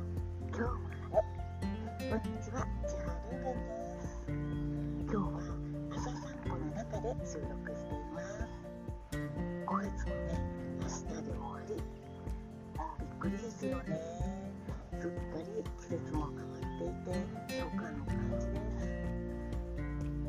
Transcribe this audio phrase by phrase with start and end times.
[0.00, 0.68] 今日は
[1.12, 4.24] こんにちは千原りゅです
[5.04, 5.36] 今日は
[5.92, 8.40] 朝散歩の中で収録しています
[9.66, 10.40] 5月もね
[10.80, 11.76] 明日で終わり
[12.78, 13.84] もうびっくりですよね
[15.00, 15.44] すっかり
[15.76, 17.20] 季節も変わっていて
[17.60, 18.88] 初夏の感じです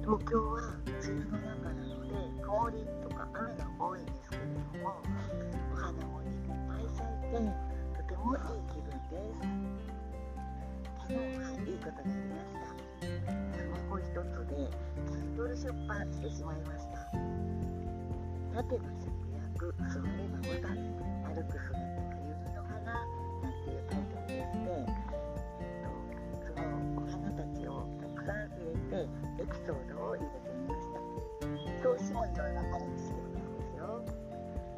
[0.02, 2.12] 東京は梅雨の中なので
[2.44, 2.76] 曇り
[3.08, 5.00] とか雨が多いんですけれども
[5.72, 6.30] お花もいっ
[6.68, 7.71] ぱい咲いて
[8.22, 9.42] もいい気分です
[11.00, 12.70] 昨日はいいことがありました
[13.02, 14.70] スマホ一つで
[15.10, 17.10] Kindle 出版してしまいました
[18.54, 19.10] 縦の節
[19.42, 20.78] 約座ればボタン
[21.26, 24.86] 歩く姿は指の花なんていうタイトルでして、え
[26.38, 29.10] っと、そのお花たちをたくさん入れて
[29.42, 31.02] エピソードを入れてみました
[31.90, 34.06] 表紙もいろいろアレンジしてみたんですよ。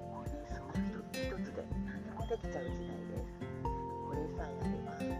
[0.08, 0.80] もうねスマホ
[1.12, 3.33] 一つで何でもできちゃう時代です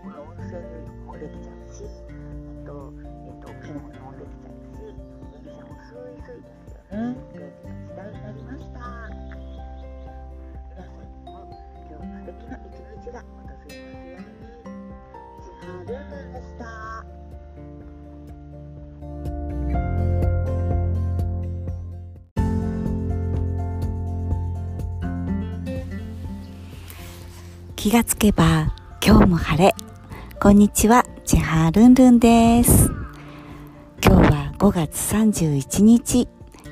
[0.04, 0.60] この音声
[1.06, 2.92] もできちゃうしあと、
[3.26, 4.84] えっと、もできちゃうし
[5.46, 7.16] 電車もスイスイですよね。
[7.32, 7.48] 便利な
[7.88, 8.78] 時代になりました。
[10.70, 11.32] 皆さんにも
[11.90, 13.76] 今日素敵な一日が訪れます
[15.66, 15.96] ようにで
[16.42, 16.62] した。
[27.78, 29.83] 気がつけば今日も晴れ。
[30.44, 32.92] こんにちは、ちはるんるんです。
[34.06, 36.28] 今日は5月31日。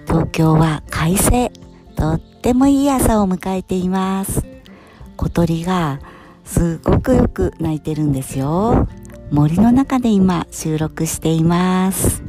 [0.06, 1.50] 東京は快晴。
[1.96, 4.46] とってもいい朝を迎えています。
[5.16, 6.02] 小鳥が
[6.44, 8.90] すごくよく鳴いてるんですよ。
[9.32, 12.24] 森の中で今収録しています。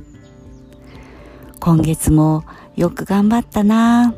[1.58, 2.44] 今月も
[2.76, 4.14] よく頑張ったな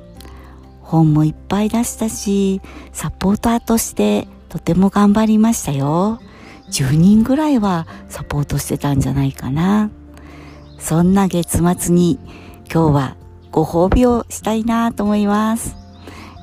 [0.83, 2.61] 本もいっぱい出したし、
[2.93, 6.21] サポーターとしてとても頑張りましたよ。
[6.71, 9.91] 10人ぐらいはサポートしてたんじゃないかな。
[10.79, 12.19] そんな月末に
[12.73, 13.17] 今日は
[13.51, 15.77] ご褒美をしたいなと思います。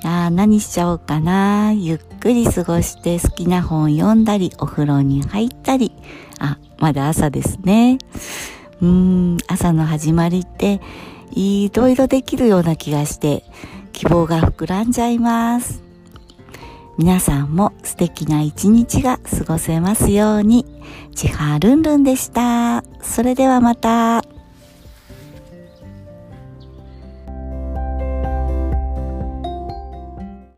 [0.03, 1.73] いやー何しちゃおうかな。
[1.73, 5.91] ゆっくり過ごして好きな本読んだり、お風呂に入ったり。
[6.39, 7.99] あ、まだ朝ですね。
[8.81, 10.81] うーん、朝の始まりって
[11.31, 13.43] いろいろできるような気がして
[13.93, 15.83] 希望が膨らんじゃいます。
[17.01, 20.67] 皆さんも素敵な一日が過ごせますように。
[21.15, 22.83] ちはるんるんでした。
[23.01, 24.21] それではまた。